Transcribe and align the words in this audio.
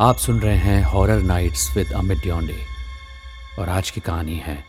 आप 0.00 0.16
सुन 0.16 0.40
रहे 0.40 0.56
हैं 0.56 0.84
horror 0.84 1.22
nights 1.22 1.76
with 1.76 1.92
Amit 1.92 2.18
Diyonde 2.18 2.56
और 3.58 3.68
आज 3.68 3.90
की 3.90 4.00
कहानी 4.00 4.34
है 4.34 4.64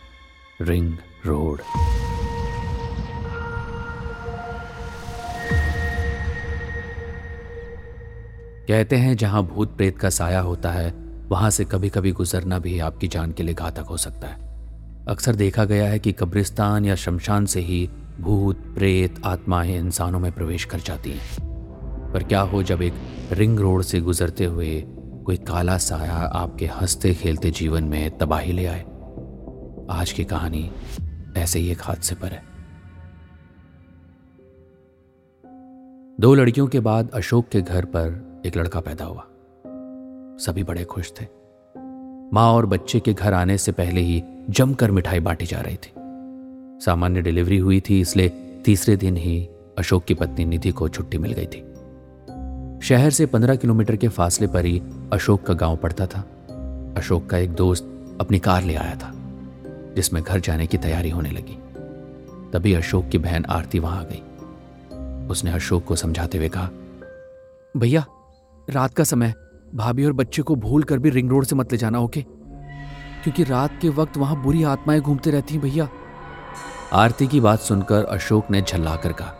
रिंग 0.60 0.92
रोड 1.26 1.60
कहते 8.68 8.96
हैं 8.96 9.16
जहाँ 9.16 9.42
भूत 9.42 9.76
प्रेत 9.76 9.98
का 9.98 10.10
साया 10.10 10.40
होता 10.40 10.70
है, 10.70 10.90
वहाँ 11.28 11.50
से 11.50 11.64
कभी 11.64 11.88
कभी 11.88 12.12
गुजरना 12.12 12.58
भी 12.58 12.78
आपकी 12.78 13.08
जान 13.08 13.32
के 13.32 13.42
लिए 13.42 13.54
घातक 13.54 13.86
हो 13.90 13.96
सकता 13.96 14.26
है। 14.26 15.06
अक्सर 15.08 15.34
देखा 15.34 15.64
गया 15.64 15.88
है 15.88 15.98
कि 15.98 16.12
कब्रिस्तान 16.12 16.84
या 16.84 16.94
शमशान 16.94 17.46
से 17.46 17.60
ही 17.60 17.90
भूत, 18.20 18.56
प्रेत, 18.56 19.22
आत्माएँ 19.24 19.78
इंसानों 19.78 20.20
में 20.20 20.32
प्रवेश 20.32 20.64
कर 20.64 20.80
जाती 20.80 21.10
हैं। 21.10 21.48
पर 22.12 22.22
क्या 22.22 22.40
हो 22.40 22.62
जब 22.62 22.82
एक 22.82 22.94
रिंग 23.32 23.60
रोड 23.60 23.82
से 23.82 24.00
गुजरते 24.00 24.44
हुए 24.44 24.84
कोई 25.28 25.36
काला 25.36 25.78
साया 25.78 26.14
आपके 26.14 26.66
हँसते 26.66 27.14
खेलते 27.14 27.50
जीवन 27.50 27.84
में 27.84 28.18
तबाही 28.18 28.52
ले 28.52 28.66
आए। 28.66 28.80
आज 29.90 30.12
की 30.16 30.24
कहानी 30.24 30.70
ऐसे 31.36 31.58
ही 31.58 31.70
एक 31.70 31.78
हादसे 31.82 32.14
पर 32.14 32.28
है। 32.28 32.42
दो 36.20 36.34
लड़कियों 36.34 36.66
के 36.66 36.80
बाद 36.80 37.10
अशोक 37.10 37.48
के 37.48 37.60
घर 37.60 37.84
पर 37.84 38.40
एक 38.46 38.56
लड़का 38.56 38.80
पैदा 38.80 39.04
हुआ। 39.04 39.26
सभी 40.44 40.62
बड़े 40.62 40.84
खुश 40.84 41.12
थे। 41.20 41.24
माँ 42.32 42.52
और 42.52 42.66
बच्चे 42.66 43.00
के 43.00 43.12
घर 43.12 43.32
आने 43.32 43.58
से 43.58 43.72
पहले 43.72 44.00
ही 44.00 44.22
जमकर 44.50 44.90
मिठाई 44.90 45.20
बांटी 45.20 45.44
जा 45.44 45.60
रही 45.60 45.76
थी। 45.76 45.92
सामान्य 46.84 47.22
डिलीवरी 47.22 47.58
हुई 47.58 47.80
थी, 47.80 48.00
इसलिए 48.00 48.28
तीसरे 48.64 48.96
दिन 48.96 49.16
ही 49.16 49.48
अशोक 49.78 50.04
की 50.04 50.14
पत्नी 50.14 50.44
निधि 50.44 50.70
को 50.70 50.88
छुट्टी 50.88 51.18
मिल 51.18 51.32
गई 51.32 51.46
थी। 51.46 51.77
शहर 52.82 53.10
से 53.10 53.26
पंद्रह 53.26 53.56
किलोमीटर 53.56 53.96
के 53.96 54.08
फासले 54.08 54.46
पर 54.46 54.64
ही 54.64 54.82
अशोक 55.12 55.42
का 55.42 55.54
गाँव 55.54 55.76
पड़ता 55.76 56.06
था। 56.06 56.20
अशोक 56.96 57.26
का 57.26 57.38
एक 57.38 57.52
दोस्त 57.52 58.16
अपनी 58.20 58.38
कार 58.38 58.62
ले 58.62 58.74
आया 58.74 58.94
था, 58.94 59.12
जिसमें 59.94 60.22
घर 60.22 60.40
जाने 60.40 60.66
की 60.66 60.78
तैयारी 60.78 61.10
होने 61.10 61.30
लगी। 61.30 61.58
तभी 62.52 62.74
अशोक 62.74 63.08
की 63.08 63.18
बहन 63.18 63.44
आरती 63.44 63.78
वहाँ 63.78 64.00
आ 64.00 64.04
गई। 64.04 64.22
उसने 65.26 65.50
अशोक 65.50 65.84
को 65.84 65.96
समझाते 65.96 66.38
हुए 66.38 66.48
कहा, 66.48 66.70
भैया, 67.76 68.04
रात 68.70 68.94
का 68.94 69.04
समय, 69.04 69.34
भाभी 69.74 70.04
और 70.04 70.12
बच्चे 70.12 70.42
को 70.42 70.56
भूल 70.56 70.82
कर 70.82 70.98
भी 70.98 71.10
रिंग 71.10 71.30
रोड 71.30 71.44
से 71.44 71.56
मत 71.56 71.72
ले 71.72 71.78
जाना, 71.78 71.98
ओके? 71.98 72.22
क्योंकि 73.22 73.44
रात 73.44 73.78
के 73.82 73.88
वक्त 73.88 74.16
वहाँ 74.16 74.42
बुरी 74.42 74.62
आत्माएँ 74.62 75.00
घूमते 75.00 75.30
रहती 75.30 75.54
हैं, 75.54 75.62
भैया। 75.62 75.88
आरती 76.92 77.26
की 77.26 77.40
बात 77.40 77.60
सुनकर 77.60 78.04
अशोक 78.04 78.50
ने 78.50 78.62
झल्लाकर 78.62 79.12
कहा, 79.12 79.34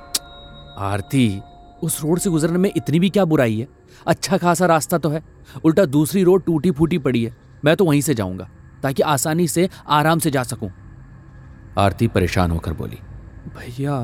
आरती 0.79 1.43
उस 1.83 2.01
रोड 2.03 2.19
से 2.19 2.31
गुजरने 2.31 2.59
में 2.59 2.71
इतनी 2.77 3.01
भी 3.01 3.11
क्या 3.11 3.25
बुराई 3.25 3.59
है? 3.59 3.67
अच्छा 4.07 4.37
खासा 4.37 4.67
रास्ता 4.67 4.99
तो 4.99 5.09
है। 5.09 5.23
उल्टा 5.65 5.85
दूसरी 5.87 6.23
रोड 6.23 6.45
टूटी 6.45 6.71
फूटी 6.71 6.99
पड़ी 6.99 7.25
है। 7.25 7.37
मैं 7.65 7.77
तो 7.77 7.85
वहीं 7.85 8.01
से 8.01 8.15
जाऊँगा, 8.15 8.49
ताकि 8.83 9.03
आसानी 9.03 9.49
से 9.49 9.69
आराम 9.89 10.19
से 10.19 10.31
जा 10.31 10.43
सकूँ। 10.43 10.71
आरती 11.79 12.09
परेशान 12.09 12.51
होकर 12.51 12.73
बोली, 12.73 12.99
भैया, 13.49 14.01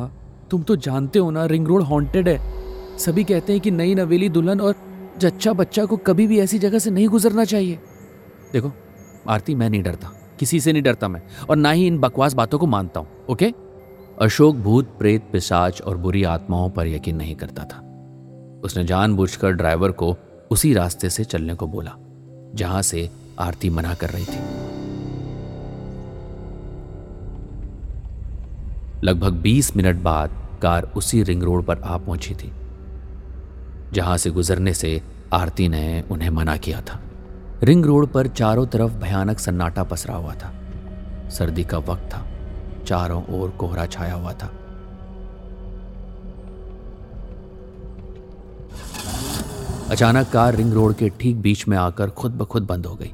तुम 0.50 0.62
तो 0.62 0.76
जानते 0.76 1.18
हो 1.18 1.30
ना, 1.30 1.44
रिंग 1.46 1.66
रोड 1.66 1.82
हॉन्टेड 1.82 2.28
है। 2.28 2.38
सभी 2.98 3.24
कहते 3.24 3.52
हैं 3.52 3.60
कि 3.60 3.70
नई 3.70 3.94
नवेली 3.94 4.28
दुल्हन 4.28 4.60
और 4.60 4.74
जच्चा 5.18 5.52
बच्चा 5.52 5.84
को 5.84 5.96
कभी 5.96 6.26
भी 6.26 6.38
ऐसी 6.40 6.58
जगह 6.58 6.78
से 6.78 6.90
नहीं 6.90 7.08
गुजरना 7.08 7.44
चाहिए। 7.44 7.78
देखो, 8.52 8.72
आरती, 9.28 9.54
मैं 9.54 9.70
नहीं 9.70 9.82
डरता। 9.82 10.10
किसी 10.38 10.60
से 10.60 10.72
नहीं 10.72 10.82
डरता 10.82 11.08
मैं, 11.08 11.22
और 11.50 11.56
ना 11.56 11.70
ही 11.70 11.86
इन 11.86 11.98
बकवास 11.98 12.34
बातों 12.34 12.58
को 12.58 12.66
मानता 12.66 13.00
हूँ, 13.00 13.08
ओके? 13.30 13.52
अशोक 14.20 14.56
भूत, 14.56 14.88
प्रेत 14.98 15.22
पिशाच 15.32 15.82
और 15.82 15.96
बुरी 15.96 16.24
आत्माओं 16.24 16.70
पर 16.70 16.86
यकीन 16.86 17.16
नहीं 17.16 17.34
करता 17.36 17.64
था। 17.64 17.78
उसने 18.64 18.84
जानबूझकर 18.84 19.52
ड्राइवर 19.52 19.90
को 19.90 20.16
उसी 20.50 20.72
रास्ते 20.74 21.10
से 21.10 21.24
चलने 21.24 21.54
को 21.54 21.66
बोला, 21.66 21.90
जहाँ 22.54 22.82
से 22.82 23.10
आरती 23.38 23.70
मना 23.70 23.94
कर 23.94 24.10
रही 24.10 24.24
थी। 24.24 24.38
लगभग 29.04 29.32
20 29.32 29.76
मिनट 29.76 29.96
बाद 29.96 30.30
कार 30.62 30.82
उसी 30.96 31.22
रिंग 31.22 31.42
रोड 31.42 31.64
पर 31.64 31.78
आ 31.78 31.96
पहुँची 31.98 32.34
थी, 32.34 32.52
जहाँ 33.92 34.16
से 34.16 34.30
गुजरने 34.30 34.74
से 34.74 35.02
आरती 35.32 35.68
ने 35.68 36.04
उन्हें 36.10 36.30
मना 36.30 36.56
किया 36.56 36.80
था। 36.80 37.00
रिंग 37.62 37.84
रोड 37.86 38.06
पर 38.06 38.26
चारों 38.26 38.66
तरफ़ 38.66 38.92
भयानक 38.92 39.38
सन्नाटा 39.38 39.82
पसरा 39.82 40.14
हुआ 40.14 40.34
था। 40.34 40.54
सर्दी 41.30 41.64
का 41.64 41.78
वक्त 41.78 42.02
था। 42.02 42.26
चारों 42.84 43.22
ओर 43.30 43.50
कोहरा 43.50 43.86
छाया 43.86 44.14
हुआ 44.14 44.32
था। 44.32 44.50
अचानक 49.90 50.28
कार 50.28 50.54
रिंग 50.54 50.72
रोड 50.72 50.94
के 50.94 51.08
ठीक 51.20 51.36
बीच 51.36 51.66
में 51.68 51.76
आकर 51.78 52.10
खुद 52.10 52.32
ब 52.32 52.44
खुद 52.44 52.66
बंद 52.66 52.86
हो 52.86 52.94
गई। 52.94 53.10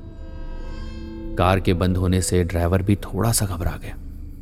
कार 1.36 1.60
के 1.60 1.74
बंद 1.74 1.96
होने 1.96 2.20
से 2.22 2.42
ड्राइवर 2.44 2.82
भी 2.82 2.96
थोड़ा 2.96 3.32
सा 3.32 3.46
घबरा 3.46 3.76
गया, 3.76 3.94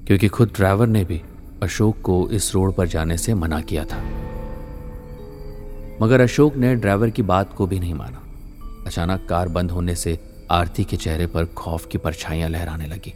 क्योंकि 0.07 0.29
खुद 0.29 0.53
ड्राइवर 0.57 0.87
ने 0.87 1.05
भी 1.05 1.21
अशोक 1.63 2.01
को 2.01 2.29
इस 2.29 2.55
रोड 2.55 2.75
पर 2.75 2.87
जाने 2.87 3.17
से 3.17 3.35
मना 3.35 3.61
किया 3.61 3.85
था। 3.85 4.03
मगर 6.03 6.21
अशोक 6.21 6.57
ने 6.57 6.75
ड्राइवर 6.77 7.11
की 7.11 7.23
बात 7.25 7.53
को 7.53 7.67
भी 7.67 7.79
नहीं 7.81 7.95
माना। 7.95 8.23
अचानक 8.87 9.27
कार 9.29 9.49
बंद 9.49 9.71
होने 9.71 9.95
से 9.95 10.19
आरती 10.51 10.85
के 10.85 10.97
चेहरे 10.97 11.27
पर 11.27 11.45
खौफ 11.57 11.87
की 11.87 11.99
परछाइयाँ 11.99 12.49
लहराने 12.49 12.87
लगी। 12.87 13.13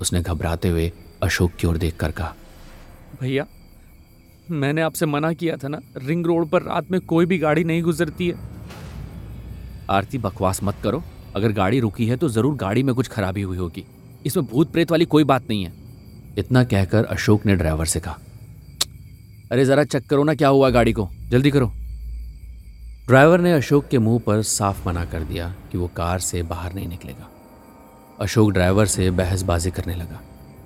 उसने 0.00 0.20
घबराते 0.22 0.68
हुए 0.68 0.92
अशोक 1.24 1.52
की 1.60 1.66
ओर 1.66 1.76
देखकर 1.78 2.10
कहा 2.12 2.34
भैया 3.20 3.46
मैंने 4.52 4.82
आपसे 4.82 5.06
मना 5.06 5.32
किया 5.32 5.56
था 5.56 5.68
ना 5.68 5.78
रिंग 5.98 6.26
रोड 6.26 6.48
पर 6.48 6.62
रात 6.62 6.90
में 6.90 7.00
कोई 7.02 7.26
भी 7.26 7.38
गाड़ी 7.38 7.64
नहीं 7.64 7.82
गुजरती 7.82 8.28
है। 8.28 8.52
आरती 9.90 10.18
बकवास 10.18 10.62
मत 10.62 10.74
करो। 10.82 11.02
अगर 11.36 11.52
गाड़ी 11.52 11.80
रुकी 11.80 12.06
है 12.06 12.16
तो 12.16 12.28
ज़रूर 12.28 12.54
गाड़ी 12.56 12.82
में 12.82 12.94
कुछ 12.94 13.08
खराबी 13.08 13.42
हुई 13.42 13.56
होगी। 13.56 13.84
इसमें 14.26 14.46
भूत 14.46 14.72
प्रेत 14.72 14.90
वाली 14.90 15.04
कोई 15.04 15.24
बात 15.24 15.48
नहीं 15.50 15.64
है। 15.64 15.72
इतना 16.38 16.64
कहकर 16.64 17.04
अशोक 17.06 17.46
ने 17.46 17.56
ड्राइवर 17.56 17.86
से 17.86 18.00
कहा 18.00 18.18
अरे 19.52 19.64
जरा 19.64 19.84
चेक 19.84 20.06
करो 20.08 20.24
ना 20.24 20.34
क्या 20.34 20.48
हुआ 20.48 20.70
गाड़ी 20.70 20.92
को। 20.92 21.08
जल्दी 21.30 21.50
करो। 21.50 21.72
ड्राइवर 23.06 23.40
ने 23.40 23.52
अशोक 23.52 23.88
के 23.88 23.98
मुँह 23.98 24.20
पर 24.26 24.42
साफ़ 24.42 24.86
मना 24.88 25.04
कर 25.04 25.22
दिया 25.22 25.48
कि 25.72 25.78
वो 25.78 25.90
कार 25.96 26.18
से 26.20 26.42
बाहर 26.44 26.74
नहीं 26.74 26.88
निकलेगा। 26.88 27.28
अशोक 28.20 28.52
ड्राइवर 28.52 28.86
से 28.86 29.10
बहसबाजी 29.12 29.70
करने 29.70 29.94
लगा। 29.94 30.20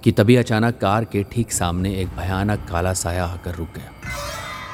कि 0.05 0.13
तभी 0.13 0.37
अचानक 0.37 0.79
कार 0.79 1.05
के 1.05 1.23
ठीक 1.23 1.53
सामने 1.53 1.95
एक 1.95 2.09
भयानक 2.09 2.67
काला 2.71 2.93
साया 2.93 3.25
आकर 3.25 3.55
रुक 3.55 3.69
गया। 3.69 3.91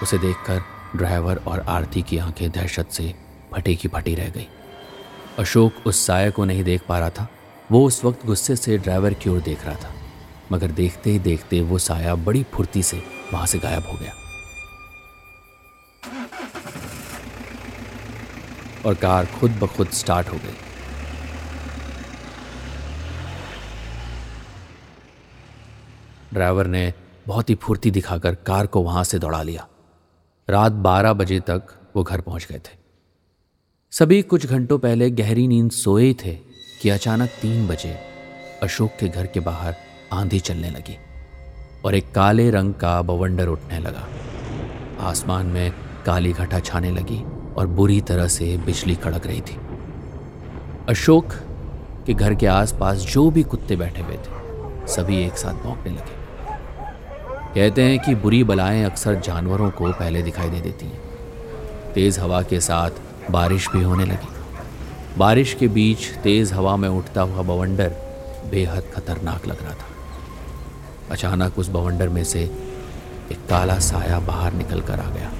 उसे 0.02 0.18
देखकर 0.18 0.62
ड्राइवर 0.96 1.36
और 1.36 1.60
आरती 1.60 2.02
की 2.02 2.18
आँखें 2.18 2.50
दहशत 2.50 2.88
से 2.90 3.14
फटी 3.52 3.76
की 3.76 3.88
फटी 3.88 4.14
रह 4.14 4.28
गई। 4.28 4.46
अशोक 5.38 5.72
उस 5.86 6.06
साया 6.06 6.30
को 6.30 6.44
नहीं 6.44 6.64
देख 6.64 6.82
पा 6.88 6.98
रहा 6.98 7.10
था। 7.10 7.28
वो 7.72 7.86
उस 7.86 8.04
वक्त 8.04 8.26
गुस्से 8.26 8.56
से 8.56 8.78
ड्राइवर 8.78 9.14
की 9.14 9.30
ओर 9.30 9.40
देख 9.40 9.64
रहा 9.64 9.74
था। 9.74 9.92
मगर 10.52 10.66
देखते 10.66 11.10
ही 11.10 11.18
देखते 11.18 11.60
वो 11.60 11.78
साया 11.78 12.14
बड़ी 12.14 12.42
फुर्ती 12.42 12.82
से 12.82 13.02
वहाँ 13.32 13.46
से 13.46 13.58
गायब 13.58 13.82
हो 13.82 13.98
गया। 13.98 14.12
और 18.86 18.94
कार 18.94 19.26
खुद 19.26 19.50
ब 19.50 19.66
खुद 19.66 19.88
स्टार्ट 19.88 20.28
हो 20.28 20.36
गई। 20.36 20.73
ड्राइवर 26.34 26.66
ने 26.66 26.92
बहुत 27.26 27.50
ही 27.50 27.54
फुर्ती 27.54 27.90
दिखाकर 27.90 28.34
कार 28.34 28.66
को 28.66 28.82
वहाँ 28.82 29.04
से 29.04 29.18
दौड़ा 29.18 29.42
लिया। 29.42 29.66
रात 30.48 30.72
बारह 30.72 31.12
बजे 31.12 31.40
तक 31.40 31.62
वो 31.96 32.02
घर 32.02 32.20
पहुँच 32.20 32.46
गए 32.50 32.58
थे। 32.58 32.76
सभी 33.92 34.22
कुछ 34.22 34.46
घंटों 34.46 34.78
पहले 34.78 35.10
गहरी 35.10 35.46
नींद 35.48 35.70
सोए 35.70 36.12
थे 36.14 36.34
कि 36.82 36.88
अचानक 36.88 37.30
तीन 37.42 37.66
बजे 37.68 37.96
अशोक 38.62 38.90
के 39.00 39.08
घर 39.08 39.26
के 39.26 39.40
बाहर 39.40 39.74
आंधी 40.12 40.40
चलने 40.40 40.70
लगी 40.70 40.96
और 41.84 41.94
एक 41.94 42.10
काले 42.14 42.50
रंग 42.50 42.74
का 42.74 43.02
बवंडर 43.02 43.48
उठने 43.48 43.78
लगा। 43.78 44.06
आसमान 45.00 45.46
में 45.46 45.72
काली 46.06 46.32
घटा 46.32 46.60
छाने 46.60 46.90
लगी 46.90 47.22
और 47.56 47.66
बुरी 47.66 48.00
तरह 48.00 48.28
से 48.28 48.56
बिजली 48.56 48.94
कड़क 48.96 49.26
रही 49.26 49.40
थी। 49.40 49.56
अशोक 50.88 51.32
के 52.06 52.14
घर 52.14 52.34
के 52.34 52.46
आसपास 52.46 52.96
जो 52.96 53.30
भी 53.30 53.42
कुत्ते 53.42 53.76
बैठे 53.76 54.02
हुए 54.02 54.16
थे, 54.16 54.86
सभी 54.86 55.22
एक 55.24 55.36
साथ 55.36 55.62
भौंकने 55.62 55.92
लगे। 55.92 56.23
कहते 57.54 57.82
हैं 57.82 57.98
कि 57.98 58.14
बुरी 58.14 58.44
बलाएँ 58.44 58.84
अक्सर 58.84 59.14
जानवरों 59.14 59.70
को 59.70 59.92
पहले 59.92 60.22
दिखाई 60.22 60.50
दे 60.50 60.60
देती 60.60 60.86
हैं। 60.86 61.92
तेज़ 61.94 62.20
हवा 62.20 62.42
के 62.42 62.60
साथ 62.60 62.90
बारिश 63.30 63.68
भी 63.68 63.82
होने 63.82 64.04
लगी। 64.04 64.28
बारिश 65.18 65.54
के 65.54 65.68
बीच 65.68 66.08
तेज़ 66.22 66.54
हवा 66.54 66.76
में 66.76 66.88
उठता 66.88 67.20
हुआ 67.20 67.42
बवंडर 67.42 67.94
बेहद 68.50 68.84
खतरनाक 68.94 69.46
लग 69.46 69.62
रहा 69.62 69.74
था। 69.74 69.86
अचानक 71.10 71.58
उस 71.58 71.68
बवंडर 71.68 72.08
में 72.08 72.24
से 72.24 72.40
एक 73.32 73.46
काला 73.48 73.78
साया 73.78 74.20
बाहर 74.20 74.52
निकल 74.52 74.80
कर 74.80 75.00
आ 75.00 75.10
गया। 75.10 75.30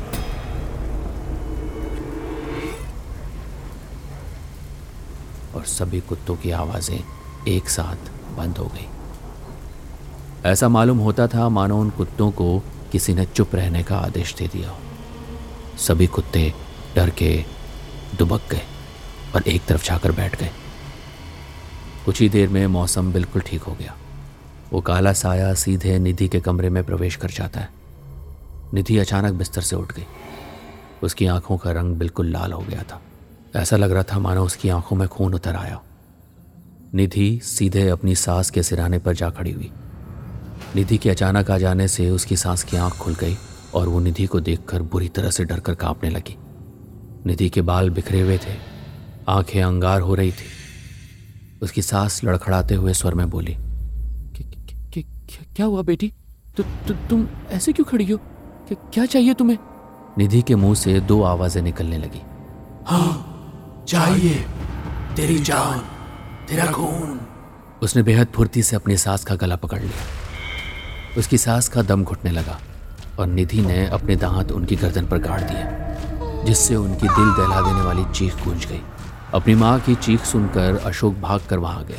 और 5.55 5.65
सभी 5.65 6.01
कुत्तों 6.01 6.37
की 6.37 6.51
आवाज़ें 6.51 7.01
एक 7.49 7.69
साथ 7.69 8.11
बंद 8.37 8.59
हो 8.59 8.65
गई। 8.65 8.87
ऐसा 10.45 10.69
मालूम 10.69 10.99
होता 10.99 11.27
था 11.27 11.49
मानो 11.49 11.81
उन 11.81 11.91
कुत्तों 11.91 12.31
को 12.31 12.59
किसी 12.93 13.15
ने 13.15 13.25
चुप 13.27 13.55
रहने 13.55 13.83
का 13.83 13.97
आदेश 13.97 14.35
दे 14.35 14.47
दिया 14.47 14.71
हो। 14.71 14.79
सभी 15.79 16.07
कुत्ते 16.07 16.53
डर 16.97 17.11
के 17.11 17.45
दुबक 18.19 18.41
गए 18.51 18.63
और 19.35 19.43
एक 19.43 19.65
तरफ़ 19.65 19.85
जाकर 19.85 20.13
बैठ 20.13 20.41
गए। 20.41 20.51
कुछ 22.05 22.21
ही 22.21 22.29
देर 22.29 22.49
में 22.49 22.67
मौसम 22.67 23.13
बिल्कुल 23.13 23.43
ठीक 23.43 23.63
हो 23.63 23.73
गया। 23.73 23.95
वो 24.73 24.81
काला 24.81 25.13
साया 25.13 25.55
सीधे 25.55 25.99
निधि 25.99 26.29
के 26.29 26.41
कमरे 26.41 26.71
में 26.71 26.83
प्रवेश 26.85 27.17
कर 27.17 27.31
जाता 27.31 27.61
है। 27.61 27.69
निधि 28.75 28.99
अचानक 28.99 29.35
बिस्तर 29.35 29.61
से 29.61 29.77
उठ 29.77 29.93
गई। 29.93 30.05
उसकी 31.03 31.27
आँखों 31.27 31.57
का 31.57 31.73
रंग 31.73 31.97
बिल्कुल 31.97 32.27
लाल 32.27 32.53
हो 32.53 32.61
गया 32.61 32.83
था। 32.83 33.01
ऐसा 33.57 33.77
लग 33.77 33.93
रहा 33.93 34.03
था 34.03 34.19
मानो 34.19 34.45
उसकी 34.45 34.69
आँखों 34.69 34.97
में 34.97 35.09
खून 35.09 35.35
उतर 35.35 35.57
आया 35.57 35.81
निधि 36.95 37.41
सीधे 37.45 37.89
अपनी 37.89 38.15
सास 38.15 38.51
के 38.51 38.63
सिराने 38.63 38.99
पर 38.99 39.15
जा 39.15 39.31
खड़ी 39.31 39.53
हुई। 39.53 39.73
निधि 40.77 40.99
के 40.99 41.11
अचानक 41.11 41.51
आ 41.51 41.59
जाने 41.59 41.89
से 41.89 42.11
उसकी 42.11 42.37
सांस 42.37 42.63
की 42.63 42.77
आँख 42.77 42.93
खुल 42.93 43.15
गई 43.15 43.37
और 43.75 43.89
वो 43.89 44.01
निधि 44.01 44.27
को 44.27 44.41
देखकर 44.41 44.83
बुरी 44.83 45.09
तरह 45.09 45.31
से 45.31 45.45
डरकर 45.45 45.75
कांपने 45.75 46.11
लगी। 46.11 46.37
निधि 47.27 47.49
के 47.49 47.63
बाल 47.63 47.91
बिखरे 47.91 48.21
हुए 48.21 48.39
थे। 48.39 48.57
आँखें 49.29 49.63
अंगार 49.63 50.01
हो 50.01 50.15
रही 50.15 50.33
थी। 50.33 50.47
उसकी 51.63 51.83
सांस 51.83 52.25
लड़खड़ाते 52.25 52.75
हुए 52.75 52.93
स्वर 52.93 53.15
में 53.15 53.31
बोली 53.31 53.57
क्या 55.57 55.67
हुआ 55.67 55.83
बेटी? 55.83 56.13
तु, 56.57 56.63
तु, 56.63 56.95
तुम 57.11 57.27
ऐसे 57.51 57.73
क्यों 57.73 57.85
खड़ी 57.85 58.11
हो? 58.11 58.19
क्या 58.73 59.07
चाहिए 59.07 59.35
तुम्हें? 59.35 59.59
निधि 60.19 60.43
के 60.43 60.55
मुँह 60.55 60.75
से 60.75 61.01
दो 61.01 61.23
आवाज़ें 61.23 61.63
निकलने 61.63 61.99
लगी। 61.99 62.23
हाँ 62.87 63.85
चाहिए 63.89 64.35
तेरी 65.17 65.39
जान 65.39 65.79
तेरा 66.49 66.67
खून। 66.67 67.21
उसने 67.83 68.03
बेहद 68.03 68.29
फुर्ती 68.35 68.63
से 68.63 68.77
अपनी 68.77 68.97
सास 68.97 69.25
का 69.25 69.35
गला 69.35 69.57
पकड़ 69.57 69.81
लिया। 69.81 70.14
उसकी 71.19 71.39
सास 71.39 71.69
का 71.69 71.83
दम 71.83 72.05
घुटने 72.05 72.31
लगा 72.31 72.59
और 73.19 73.27
निधि 73.27 73.61
ने 73.63 73.87
अपने 73.87 74.17
दांत 74.17 74.53
उनकी 74.53 74.77
गर्दन 74.77 75.07
पर 75.07 75.19
गाड़ 75.19 75.41
दिए, 75.41 76.45
जिससे 76.45 76.77
उनकी 76.77 77.09
दिल 77.09 77.31
दहला 77.33 77.61
देने 77.61 77.83
वाली 77.83 78.05
चीख 78.13 78.45
गूंज 78.45 78.67
गई। 78.67 78.81
अपनी 79.35 79.55
माँ 79.55 79.79
की 79.81 79.95
चीख 79.97 80.25
सुनकर 80.25 80.77
अशोक 80.85 81.15
भाग 81.15 81.47
कर 81.51 81.59
वहाँ 81.59 81.85
गए, 81.85 81.99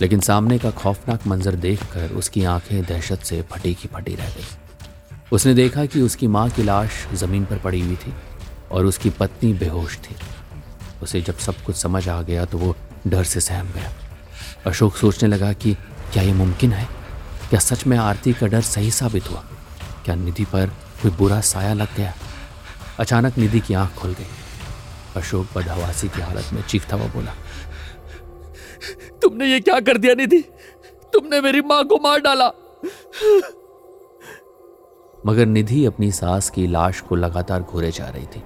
लेकिन 0.00 0.20
सामने 0.20 0.58
का 0.58 0.70
खौफनाक 0.70 1.26
मंजर 1.26 1.54
देखकर 1.56 2.10
उसकी 2.10 2.44
आँखें 2.44 2.82
दहशत 2.82 3.22
से 3.22 3.42
फटी 3.42 3.74
की 3.74 3.88
फटी 3.88 4.14
रह 4.14 4.28
गई। 4.28 4.46
उसने 5.32 5.54
देखा 5.54 5.84
कि 5.84 6.00
उसकी 6.00 6.26
माँ 6.26 6.48
की 6.50 6.62
लाश 6.62 7.06
ज़मीन 7.14 7.44
पर 7.44 7.58
पड़ी 7.58 7.80
हुई 7.80 7.96
थी 7.96 8.14
और 8.72 8.86
उसकी 8.86 9.10
पत्नी 9.10 9.52
बेहोश 9.54 9.96
थी। 9.98 10.16
उसे 11.02 11.20
जब 11.20 11.38
सब 11.38 11.54
कुछ 11.66 11.76
समझ 11.76 12.08
आ 12.08 12.20
गया 12.22 12.44
तो 12.44 12.58
वो 12.58 12.74
डर 13.06 13.24
से 13.24 13.40
सहम 13.40 13.66
गया। 13.66 13.92
अशोक 14.66 14.96
सोचने 14.96 15.28
लगा 15.28 15.52
कि 15.52 15.74
क्या 16.12 16.22
ये 16.22 16.32
मुमकिन 16.32 16.72
है? 16.72 16.95
क्या 17.50 17.60
सच 17.60 17.86
में 17.86 17.98
आरती 17.98 18.32
का 18.32 18.46
डर 18.46 18.60
सही 18.60 18.90
साबित 18.90 19.30
हुआ? 19.30 19.44
क्या 20.04 20.14
निधि 20.14 20.44
पर 20.44 20.66
कोई 21.02 21.10
बुरा 21.10 21.40
साया 21.40 21.74
लग 21.74 21.96
गया? 21.96 22.14
अचानक 23.00 23.38
निधि 23.38 23.60
की 23.60 23.74
आँख 23.74 23.94
खुल 23.94 24.14
गई। 24.14 24.26
अशोक 25.16 25.46
बदहवासी 25.54 26.08
की 26.08 26.20
हालत 26.20 26.44
में 26.52 26.62
चीखता 26.62 26.96
हुआ 26.96 27.06
बोला, 27.06 27.32
तुमने 29.22 29.46
ये 29.46 29.60
क्या 29.60 29.80
कर 29.80 29.98
दिया 29.98 30.14
निधि? 30.14 30.38
तुमने 31.12 31.40
मेरी 31.40 31.60
माँ 31.60 31.84
को 31.84 31.96
मार 31.96 32.20
डाला। 32.20 32.48
मगर 35.26 35.46
निधि 35.46 35.84
अपनी 35.84 36.12
सास 36.12 36.50
की 36.50 36.66
लाश 36.66 37.00
को 37.00 37.14
लगातार 37.14 37.62
घूरे 37.62 37.90
जा 37.90 38.08
रही 38.08 38.26
थी। 38.26 38.42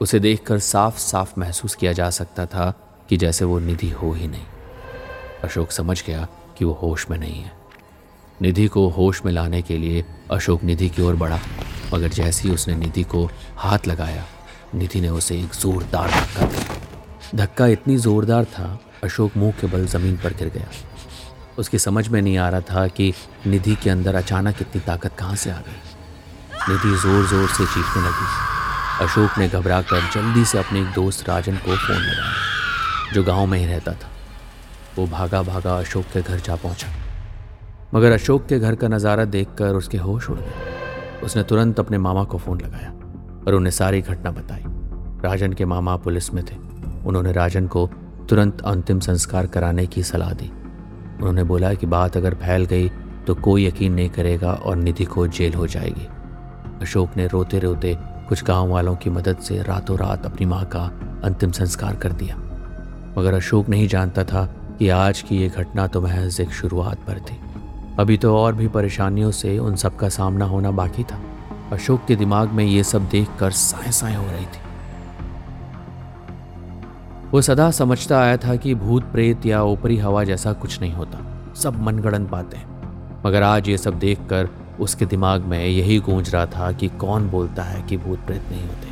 उसे 0.00 0.20
देखकर 0.20 0.58
साफ़ 0.58 0.98
साफ़ 0.98 1.40
महसूस 1.40 1.74
किया 1.74 1.92
जा 1.92 2.10
सकता 2.10 2.46
था 2.46 2.70
कि 3.08 3.16
जैसे 3.16 3.44
वो 3.44 3.58
निधि 3.58 3.90
हो 3.90 4.12
ही 4.12 4.28
नहीं। 4.28 4.46
अशोक 5.44 5.70
समझ 5.70 6.04
गया 6.06 6.28
कि 6.58 6.64
वो 6.64 6.72
होश 6.72 7.10
में 7.10 7.18
नहीं 7.18 7.42
है। 7.42 7.65
निधि 8.42 8.66
को 8.66 8.88
होश 8.88 9.24
में 9.24 9.32
लाने 9.32 9.60
के 9.62 9.76
लिए 9.78 10.04
अशोक 10.30 10.64
निधि 10.64 10.88
की 10.88 11.02
ओर 11.02 11.16
बढ़ा, 11.16 11.38
मगर 11.94 12.08
जैसे 12.08 12.48
ही 12.48 12.54
उसने 12.54 12.74
निधि 12.76 13.02
को 13.02 13.24
हाथ 13.56 13.86
लगाया, 13.86 14.24
निधि 14.74 15.00
ने 15.00 15.08
उसे 15.08 15.38
एक 15.40 15.54
जोरदार 15.54 16.10
धक्का 16.10 16.46
दिया। 16.46 17.44
धक्का 17.44 17.66
इतनी 17.66 17.96
जोरदार 17.98 18.44
था, 18.44 18.78
अशोक 19.04 19.36
मुँह 19.36 19.52
के 19.60 19.66
बल 19.66 19.86
ज़मीन 19.86 20.16
पर 20.16 20.32
गिर 20.32 20.48
गया। 20.48 20.68
उसकी 21.58 21.78
समझ 21.78 22.06
में 22.08 22.20
नहीं 22.22 22.36
आ 22.38 22.48
रहा 22.48 22.60
था 22.60 22.86
कि 22.88 23.12
निधि 23.46 23.74
के 23.74 23.90
अंदर 23.90 24.14
अचानक 24.14 24.60
इतनी 24.60 24.80
ताकत 24.80 25.16
कहाँ 25.18 25.36
से 25.36 25.50
आ 25.50 25.58
गई। 25.58 26.72
निधि 26.72 26.96
ज़ोर 26.98 27.26
ज़ोर 27.26 27.48
से 27.48 27.66
चीखने 27.66 28.02
लगी। 28.02 29.04
अशोक 29.04 29.38
ने 29.38 29.48
घबरा 29.48 29.80
कर 29.82 30.10
जल्दी 30.14 30.44
से 30.44 30.58
अपने 30.58 30.80
एक 30.80 30.92
दोस्त 30.94 31.28
राजन 31.28 31.56
को 31.56 31.76
फ़ोन 31.76 31.96
लगाया, 31.96 32.32
जो 33.14 33.24
गाँव 33.24 33.46
में 33.46 33.58
ही 33.58 33.66
रहता 33.66 33.92
था। 33.92 34.10
वो 34.96 35.06
भागा 35.06 35.42
भागा 35.42 35.78
अशोक 35.78 36.04
के 36.12 36.22
घर 36.22 36.40
जा 36.40 36.56
पहुँचा। 36.56 36.88
मगर 37.94 38.12
अशोक 38.12 38.46
के 38.46 38.58
घर 38.58 38.74
का 38.74 38.88
नज़ारा 38.88 39.24
देखकर 39.24 39.74
उसके 39.74 39.98
होश 39.98 40.30
उड़ 40.30 40.38
गए। 40.38 41.20
उसने 41.24 41.42
तुरंत 41.42 41.80
अपने 41.80 41.98
मामा 41.98 42.24
को 42.24 42.38
फ़ोन 42.38 42.60
लगाया 42.60 42.90
और 43.46 43.54
उन्हें 43.54 43.70
सारी 43.70 44.00
घटना 44.02 44.30
बताई। 44.30 44.62
राजन 45.24 45.52
के 45.52 45.64
मामा 45.64 45.96
पुलिस 45.96 46.32
में 46.34 46.44
थे। 46.44 46.56
उन्होंने 47.06 47.32
राजन 47.32 47.66
को 47.66 47.88
तुरंत 48.28 48.60
अंतिम 48.60 49.00
संस्कार 49.00 49.46
कराने 49.46 49.86
की 49.86 50.02
सलाह 50.02 50.32
दी। 50.32 50.50
उन्होंने 51.16 51.44
बोला 51.44 51.72
कि 51.74 51.86
बात 51.86 52.16
अगर 52.16 52.34
फैल 52.34 52.64
गई 52.64 52.88
तो 53.26 53.34
कोई 53.34 53.66
यकीन 53.66 53.92
नहीं 53.92 54.10
करेगा 54.10 54.52
और 54.52 54.76
निधि 54.76 55.04
को 55.04 55.26
जेल 55.28 55.54
हो 55.54 55.66
जाएगी। 55.66 56.06
अशोक 56.82 57.16
ने 57.16 57.26
रोते 57.26 57.58
रोते 57.58 57.96
कुछ 58.28 58.44
गाँव 58.44 58.68
वालों 58.68 58.96
की 58.96 59.10
मदद 59.10 59.38
से 59.38 59.62
रातों 59.62 59.98
रात 59.98 60.26
अपनी 60.26 60.46
माँ 60.46 60.64
का 60.64 60.84
अंतिम 61.24 61.50
संस्कार 61.52 61.96
कर 61.96 62.12
दिया। 62.12 62.36
मगर 63.18 63.34
अशोक 63.34 63.68
नहीं 63.68 63.88
जानता 63.88 64.24
था 64.24 64.44
कि 64.78 64.88
आज 64.88 65.22
की 65.22 65.36
ये 65.36 65.48
घटना 65.48 65.86
तो 65.86 66.00
महज 66.00 66.40
एक 66.40 66.50
शुरुआत 66.52 66.98
पर 66.98 67.20
थी। 67.20 67.40
अभी 67.98 68.16
तो 68.16 68.36
और 68.36 68.54
भी 68.54 68.68
परेशानियों 68.68 69.30
से 69.30 69.58
उन 69.58 69.76
सब 69.76 69.96
का 69.96 70.08
सामना 70.08 70.44
होना 70.44 70.70
बाकी 70.70 71.04
था। 71.04 71.20
अशोक 71.72 72.04
के 72.08 72.16
दिमाग 72.16 72.48
में 72.48 72.64
ये 72.64 72.82
सब 72.84 73.08
देख 73.08 73.28
कर 73.38 73.50
साए 73.50 73.90
साए 73.90 74.14
हो 74.16 74.24
रही 74.24 74.46
थी। 74.46 74.64
वो 77.30 77.40
सदा 77.42 77.70
समझता 77.70 78.20
आया 78.20 78.36
था 78.36 78.56
कि 78.56 78.74
भूत 78.74 79.04
प्रेत 79.04 79.46
या 79.46 79.62
ऊपरी 79.62 79.96
हवा 79.98 80.24
जैसा 80.24 80.52
कुछ 80.52 80.80
नहीं 80.80 80.92
होता। 80.92 81.18
सब 81.56 81.80
मनगढ़ंत 81.82 82.30
बातें। 82.30 82.58
मगर 83.26 83.42
आज 83.42 83.68
ये 83.68 83.78
सब 83.78 83.98
देखकर 83.98 84.48
उसके 84.80 85.06
दिमाग 85.06 85.44
में 85.44 85.66
यही 85.66 85.98
गूंज 86.00 86.30
रहा 86.34 86.46
था 86.46 86.70
कि 86.72 86.88
कौन 86.88 87.28
बोलता 87.30 87.62
है 87.62 87.82
कि 87.82 87.96
भूत 87.96 88.18
प्रेत 88.18 88.42
नहीं 88.50 88.68
होते। 88.68 88.88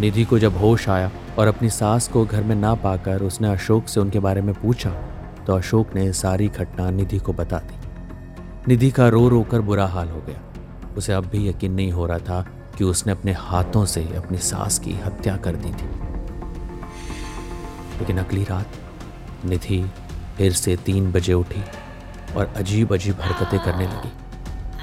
निधि 0.00 0.24
को 0.24 0.38
जब 0.38 0.56
होश 0.56 0.88
आया 0.88 1.10
और 1.38 1.46
अपनी 1.46 1.70
सास 1.70 2.08
को 2.08 2.24
घर 2.24 2.42
में 2.42 2.56
ना 2.56 2.74
पाकर 2.74 3.22
उसने 3.22 3.48
अशोक 3.48 3.88
से 3.88 4.00
उनके 4.00 4.18
बारे 4.18 4.42
में 4.42 4.54
पूछा 4.54 4.90
तो 5.46 5.54
अशोक 5.54 5.94
ने 5.94 6.12
सारी 6.12 6.48
घटना 6.48 6.90
निधि 6.90 7.18
को 7.18 7.32
बता 7.32 7.58
दी। 7.58 7.75
निधि 8.68 8.90
का 8.90 9.08
रो 9.08 9.28
रो 9.28 9.42
कर 9.42 9.60
बुरा 9.60 9.86
हाल 9.86 10.08
हो 10.08 10.20
गया। 10.20 10.40
उसे 10.96 11.12
अब 11.12 11.26
भी 11.26 11.48
यकीन 11.48 11.72
नहीं 11.72 11.92
हो 11.92 12.06
रहा 12.06 12.18
था 12.18 12.46
कि 12.78 12.84
उसने 12.84 13.12
अपने 13.12 13.32
हाथों 13.32 13.84
से 13.84 14.04
अपनी 14.16 14.38
सास 14.38 14.78
की 14.78 14.92
हत्या 14.92 15.36
कर 15.36 15.56
दी 15.56 15.68
थी। 15.68 15.86
लेकिन 17.98 18.18
अगली 18.18 18.44
रात 18.44 18.66
निधि 19.44 19.90
फिर 20.36 20.52
से 20.52 20.76
तीन 20.76 21.12
बजे 21.12 21.32
उठी 21.32 21.62
और 22.36 22.52
अजीब 22.56 22.92
अजीब 22.92 23.16
हरकतें 23.20 23.60
करने 23.60 23.84
लगी। 23.84 24.12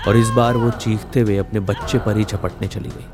और 0.07 0.17
इस 0.17 0.29
बार 0.29 0.57
वो 0.57 0.71
चीखते 0.71 1.19
हुए 1.19 1.37
अपने 1.37 1.59
बच्चे 1.59 1.97
पर 1.97 2.17
ही 2.17 2.23
झपटने 2.23 2.67
चली 2.67 2.89
गई। 2.89 3.07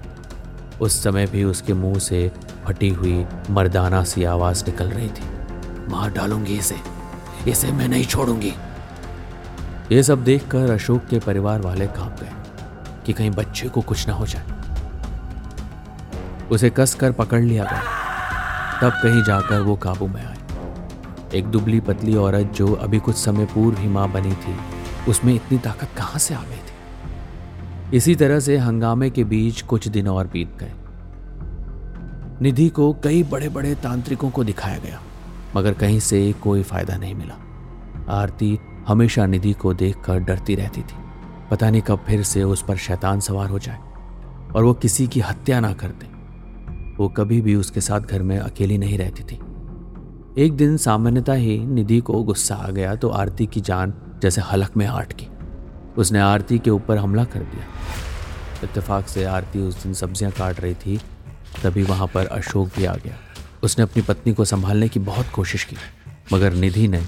उस 0.81 1.03
समय 1.03 1.25
भी 1.25 1.43
उसके 1.43 1.73
मुँह 1.73 1.99
से 1.99 2.31
फटी 2.65 2.89
हुई 2.89 3.25
मर्दाना 3.49 4.03
सी 4.03 4.23
आवाज़ 4.23 4.65
निकल 4.65 4.89
रही 4.89 5.09
थी। 5.09 5.23
मार 5.89 6.11
डालूँगी 6.11 6.57
इसे। 6.57 6.75
इसे 7.47 7.71
मैं 7.71 7.88
नहीं 7.88 8.05
छोड़ूँगी। 8.05 8.53
ये 9.91 10.01
सब 10.03 10.24
देखकर 10.24 10.72
अशोक 10.72 11.05
के 11.05 11.19
परिवार 11.19 11.62
वाले 11.62 11.88
काँप 11.88 12.19
गए 12.22 12.31
कि 13.05 13.13
कहीं 13.13 13.31
बच्चे 13.31 13.69
को 13.69 13.81
कुछ 13.81 14.08
ना 14.08 14.13
हो 14.13 14.25
जाए। 14.27 14.43
उसे 16.51 16.69
कस 16.69 16.93
कर 16.96 17.12
पकड़ 17.12 17.41
लिया 17.41 17.63
गया। 17.63 17.81
तब 18.81 19.00
कहीं 19.03 19.24
जाकर 19.24 19.62
वो 19.62 19.75
काबू 19.75 20.08
में 20.08 20.25
आए। 20.25 20.38
एक 21.34 21.46
दुबली 21.46 21.79
पतली 21.79 22.15
औरत 22.15 22.51
जो 22.55 22.74
अभी 22.74 23.00
कुछ 23.00 23.15
समय 23.15 23.46
पूर्व 23.46 23.77
ही 23.77 23.88
माँ 23.88 24.12
बनी 24.12 24.34
थी, 24.34 24.55
उसमें 25.08 25.34
इतनी 25.34 25.58
ताकत 25.58 25.89
कहाँ 25.98 26.19
से 26.19 26.34
आ 26.34 26.41
गई 26.41 26.58
थी? 26.58 27.98
इसी 27.98 28.15
तरह 28.15 28.39
से 28.39 28.58
हंगामे 28.58 29.10
के 29.10 29.24
बीच 29.24 29.62
कुछ 29.62 29.88
दिन 29.88 30.08
और 30.08 30.27
बीत 30.27 30.58
गए। 30.60 30.74
निधि 32.41 32.69
को 32.69 32.93
कई 32.93 33.24
बड़े 33.24 33.50
बड़े 33.50 33.75
तांत्रिकों 33.75 34.29
को 34.29 34.43
दिखाया 34.43 34.77
गया, 34.77 35.01
मगर 35.55 35.74
कहीं 35.74 36.00
से 36.00 36.34
कोई 36.34 36.63
फ़ायदा 36.63 36.98
नहीं 36.98 37.15
मिला। 37.15 37.36
आरती 38.10 38.60
हमेशा 38.89 39.25
निधि 39.25 39.53
को 39.53 39.74
देखकर 39.74 40.19
डरती 40.19 40.55
रहती 40.55 40.81
थी। 40.81 40.96
पता 41.51 41.69
नहीं 41.69 41.81
कब 41.81 42.03
फिर 42.08 42.24
से 42.24 42.43
उस 42.43 42.63
पर 42.63 42.77
शैतान 42.77 43.19
सवार 43.19 43.50
हो 43.50 43.60
जाए 43.60 43.77
और 44.55 44.63
वो 44.63 44.74
किसी 44.75 45.08
की 45.08 45.19
हत्या 45.19 45.60
ना 45.60 45.72
कर 45.74 45.88
दे। 45.93 46.08
वो 46.98 47.08
कभी 47.10 47.39
भी 47.41 47.55
उसके 47.55 47.81
साथ 47.81 48.01
घर 48.01 48.22
में 48.22 48.38
अकेली 48.39 48.77
नहीं 48.77 48.98
रहती 48.98 49.24
थी। 49.24 49.39
एक 50.38 50.53
दिन 50.53 50.77
सामान्यता 50.77 51.34
ही 51.34 51.58
निधि 51.60 52.00
को 52.00 52.24
गुस्सा 52.24 52.55
आ 52.55 52.69
गया 52.69 52.96
तो 52.96 53.10
आरती 53.10 53.46
की 53.46 53.62
जान 53.62 53.93
जैसे 54.22 54.41
हलक 54.41 54.77
में 54.77 54.86
आट 54.86 55.13
की। 55.13 55.27
उसने 55.98 56.19
आरती 56.19 56.60
के 56.60 56.69
ऊपर 56.69 56.98
हमला 56.98 57.24
कर 57.25 57.39
दिया। 57.41 57.65
इत्तेफाक 58.63 59.08
से 59.08 59.24
आरती 59.25 59.60
उस 59.60 59.84
दिन 59.84 59.93
सब्ज़ियाँ 59.93 60.31
काट 60.31 60.60
रही 60.60 60.74
थी, 60.75 61.00
तभी 61.63 61.84
वहाँ 61.84 62.08
पर 62.08 62.25
अशोक 62.27 62.67
भी 62.77 62.86
आ 62.86 62.96
गया। 62.96 63.15
उसने 63.63 63.84
अपनी 63.84 64.01
पत्नी 64.01 64.34
को 64.34 64.46
संभालने 64.46 64.88
की 64.89 65.00
बहुत 65.01 65.29
कोशिश 65.36 65.63
की, 65.63 65.75
मगर 66.34 66.53
निधि 66.53 66.88
ने 66.88 67.01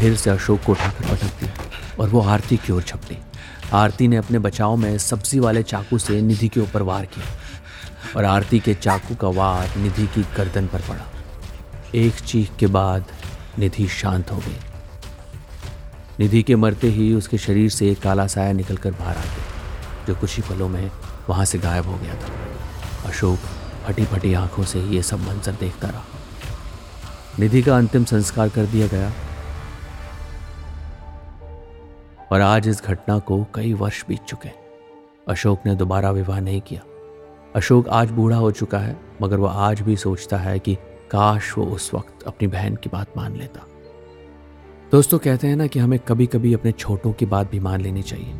फिर 0.00 0.16
से 0.16 0.30
अशोक 0.30 0.62
को 0.62 0.72
उठाकर 0.72 1.04
पटक 1.04 1.40
दिया 1.40 1.52
और 2.00 2.08
वो 2.08 2.20
आरती 2.20 2.56
की 2.56 2.72
ओर 2.72 2.82
छपटी 2.82 3.18
आरती 3.72 4.08
ने 4.08 4.16
अपने 4.16 4.38
बचाव 4.38 4.76
में 4.76 4.96
सब्ज़ी 4.98 5.38
वाले 5.38 5.62
चाकू 5.62 5.98
से 5.98 6.20
निधि 6.22 6.48
के 6.48 6.60
ऊपर 6.60 6.82
वार 6.82 7.06
किया 7.06 7.26
और 8.16 8.24
आरती 8.24 8.60
के 8.60 8.74
चाकू 8.74 9.14
का 9.14 9.28
वार 9.28 9.76
निधि 9.76 10.06
की 10.06 10.22
गर्दन 10.36 10.66
पर 10.66 10.80
पड़ा। 10.80 11.04
एक 11.94 12.20
चीख 12.20 12.50
के 12.56 12.66
बाद 12.66 13.04
निधि 13.58 13.88
शांत 13.88 14.30
हो 14.32 14.36
गई। 14.36 14.56
निधि 16.20 16.42
के 16.42 16.56
मरते 16.56 16.88
ही 16.88 17.12
उसके 17.14 17.38
शरीर 17.38 17.70
से 17.70 17.90
एक 17.90 18.00
काला 18.00 18.26
साया 18.26 18.52
निकलकर 18.52 18.90
बाहर 18.90 19.16
आ 19.16 19.20
गया, 19.20 20.04
जो 20.06 20.14
कुछ 20.14 20.36
ही 20.36 20.42
पलों 20.42 20.68
में 20.68 20.90
वहाँ 21.28 21.44
से 21.44 21.58
गायब 21.58 21.86
हो 21.86 21.96
गया 21.98 22.14
था। 22.14 23.08
अशोक 23.08 23.38
फटी 23.86 24.04
फटी 24.04 24.34
आँखों 24.34 24.64
से 24.64 24.80
ये 24.80 25.02
सब 25.02 25.20
मंजर 25.20 25.52
देखता 25.52 25.88
रहा। 25.88 26.04
निधि 27.38 27.62
का 27.62 27.76
अंतिम 27.76 28.04
संस्कार 28.04 28.48
कर 28.48 28.66
दिया 28.66 28.86
गया 28.86 29.12
और 32.32 32.40
आज 32.40 32.68
इस 32.68 32.82
घटना 32.84 33.18
को 33.18 33.46
कई 33.54 33.72
वर्ष 33.72 34.04
बीत 34.08 34.22
चुके 34.22 34.48
हैं। 34.48 34.64
अशोक 35.28 35.66
ने 35.66 35.74
दोबारा 35.74 36.10
विवाह 36.10 36.40
नहीं 36.40 36.60
किया। 36.60 36.80
अशोक 37.56 37.88
आज 37.88 38.10
बूढ़ा 38.10 38.36
हो 38.36 38.50
चुका 38.50 38.78
है, 38.78 38.96
मगर 39.22 39.36
वह 39.36 39.50
आज 39.50 39.80
भी 39.80 39.96
सोचता 39.96 40.36
है 40.36 40.58
कि 40.58 40.74
काश 41.10 41.56
वो 41.58 41.64
उस 41.66 41.94
वक्त 41.94 42.22
अपनी 42.26 42.48
बहन 42.48 42.76
की 42.76 42.90
बात 42.90 43.16
मान 43.16 43.36
लेता। 43.36 43.66
दोस्तों, 44.92 45.18
कहते 45.18 45.46
हैं 45.46 45.56
ना 45.56 45.66
कि 45.66 45.78
हमें 45.78 45.98
कभी 45.98 46.26
कभी 46.26 46.54
अपने 46.54 46.72
छोटों 46.72 47.12
की 47.12 47.26
बात 47.26 47.50
भी 47.50 47.60
मान 47.60 47.80
लेनी 47.80 48.02
चाहिए। 48.02 48.34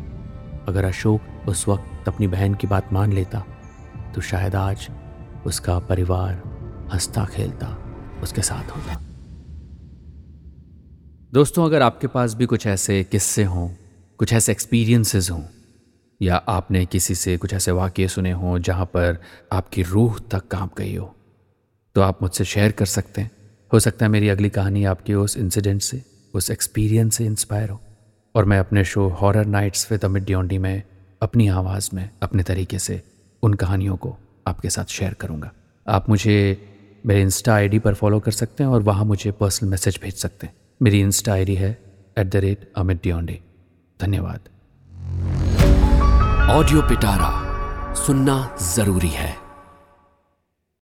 अगर 0.67 0.85
अशोक 0.85 1.49
उस 1.49 1.67
वक्त 1.67 2.07
अपनी 2.07 2.27
बहन 2.27 2.53
की 2.53 2.67
बात 2.67 2.93
मान 2.93 3.13
लेता 3.13 3.43
तो 4.15 4.21
शायद 4.21 4.55
आज 4.55 4.87
उसका 5.45 5.79
परिवार 5.79 6.41
हंसता 6.93 7.25
खेलता 7.25 7.77
उसके 8.23 8.41
साथ 8.41 8.75
होता। 8.75 9.01
दोस्तों, 11.33 11.65
अगर 11.65 11.81
आपके 11.81 12.07
पास 12.07 12.33
भी 12.33 12.45
कुछ 12.45 12.65
ऐसे 12.67 13.03
किस्से 13.03 13.43
हों, 13.43 13.67
कुछ 14.19 14.33
ऐसे 14.33 14.51
एक्सपीरियंसेस 14.51 15.29
हों, 15.31 15.41
या 16.21 16.35
आपने 16.35 16.85
किसी 16.85 17.15
से 17.15 17.35
कुछ 17.37 17.53
ऐसे 17.53 17.71
वाक्य 17.71 18.07
सुने 18.07 18.31
हों 18.31 18.57
जहाँ 18.59 18.85
पर 18.85 19.17
आपकी 19.51 19.83
रूह 19.83 20.19
तक 20.31 20.47
काँप 20.47 20.77
गई 20.77 20.95
हो 20.95 21.13
तो 21.95 22.01
आप 22.01 22.21
मुझसे 22.21 22.45
शेयर 22.45 22.71
कर 22.71 22.85
सकते 22.85 23.21
हैं। 23.21 23.31
हो 23.71 23.79
सकता 23.79 24.05
है 24.05 24.11
मेरी 24.11 24.29
अगली 24.29 24.49
कहानी 24.49 24.83
आपके 24.83 25.13
उस 25.13 25.35
इंसिडेंट 25.37 25.81
से, 25.81 26.01
उस 26.33 26.49
एक्सपीरियंस 26.51 27.15
से 27.15 27.25
इंस्पायर 27.25 27.69
हो, 27.69 27.79
और 28.35 28.45
मैं 28.45 28.59
अपने 28.59 28.83
show 28.83 29.07
horror 29.11 29.45
nights 29.45 29.91
with 29.91 30.05
Amit 30.05 30.23
Diyonde 30.23 30.57
में, 30.57 30.83
अपनी 31.21 31.47
आवाज़ 31.47 31.89
में, 31.93 32.09
अपने 32.23 32.43
तरीके 32.43 32.79
से 32.79 33.01
उन 33.43 33.53
कहानियों 33.53 33.97
को 33.97 34.15
आपके 34.47 34.69
साथ 34.69 34.85
शेयर 34.89 35.13
करूँगा। 35.13 35.51
आप 35.87 36.09
मुझे 36.09 36.37
मेरे 37.05 37.21
इंस्टा 37.21 37.53
आईडी 37.53 37.79
पर 37.79 37.93
फॉलो 37.93 38.19
कर 38.19 38.31
सकते 38.33 38.63
हैं 38.63 38.69
और 38.69 38.81
वहाँ 38.83 39.05
मुझे 39.05 39.31
पर्सनल 39.31 39.69
मैसेज 39.69 39.99
भेज 40.03 40.15
सकते 40.15 40.47
हैं। 40.47 40.53
मेरी 40.81 40.99
इंस्टा 40.99 41.33
आईडी 41.33 41.55
है 41.55 41.69
at 42.17 42.27
the 42.27 42.35
rate 42.45 42.71
Amit 42.77 43.01
Diyonde 43.03 43.39
धन्यवाद 43.99 44.49
ऑडियो 46.51 46.81
पिटारा 46.89 47.31
सुनना 48.05 48.37
ज़रूरी 48.73 49.09
है 49.09 49.35